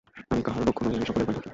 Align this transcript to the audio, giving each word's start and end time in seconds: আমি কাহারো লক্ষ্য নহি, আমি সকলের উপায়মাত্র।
আমি 0.31 0.41
কাহারো 0.45 0.63
লক্ষ্য 0.67 0.81
নহি, 0.85 0.95
আমি 0.97 1.05
সকলের 1.09 1.17
উপায়মাত্র। 1.27 1.47